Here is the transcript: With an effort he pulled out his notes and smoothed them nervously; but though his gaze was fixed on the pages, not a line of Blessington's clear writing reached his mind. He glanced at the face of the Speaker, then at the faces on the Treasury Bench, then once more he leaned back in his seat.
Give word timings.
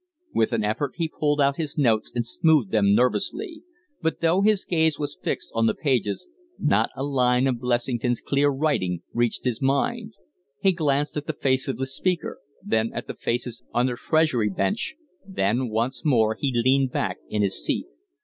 With 0.33 0.51
an 0.51 0.63
effort 0.63 0.93
he 0.97 1.07
pulled 1.15 1.39
out 1.39 1.57
his 1.57 1.77
notes 1.77 2.11
and 2.15 2.25
smoothed 2.25 2.71
them 2.71 2.95
nervously; 2.95 3.61
but 4.01 4.19
though 4.19 4.41
his 4.41 4.65
gaze 4.65 4.97
was 4.97 5.15
fixed 5.21 5.51
on 5.53 5.67
the 5.67 5.75
pages, 5.75 6.27
not 6.57 6.89
a 6.95 7.03
line 7.03 7.45
of 7.45 7.59
Blessington's 7.59 8.19
clear 8.19 8.49
writing 8.49 9.03
reached 9.13 9.43
his 9.45 9.61
mind. 9.61 10.15
He 10.59 10.71
glanced 10.71 11.17
at 11.17 11.27
the 11.27 11.33
face 11.33 11.67
of 11.67 11.77
the 11.77 11.85
Speaker, 11.85 12.39
then 12.63 12.89
at 12.95 13.05
the 13.05 13.13
faces 13.13 13.61
on 13.75 13.85
the 13.85 13.95
Treasury 13.95 14.49
Bench, 14.49 14.95
then 15.23 15.69
once 15.69 16.03
more 16.03 16.33
he 16.33 16.51
leaned 16.51 16.91
back 16.91 17.19
in 17.29 17.43
his 17.43 17.63
seat. 17.63 17.85